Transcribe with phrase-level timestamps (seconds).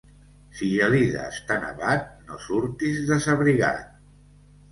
[0.59, 3.95] Si Gelida està nevat, no surtis desabrigat.